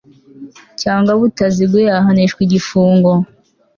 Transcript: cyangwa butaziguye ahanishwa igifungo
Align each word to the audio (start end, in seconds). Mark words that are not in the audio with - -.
cyangwa 0.81 1.11
butaziguye 1.19 1.89
ahanishwa 1.99 2.39
igifungo 2.45 3.11